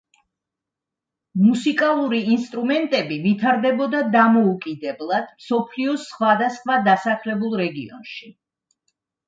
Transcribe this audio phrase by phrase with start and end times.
[1.41, 8.35] მუსიკალური ინსტრუმენტები ვითარდებოდა დამოუკიდებლად მსოფლიოს სხვადასხვა დასახლებულ რეგიონში.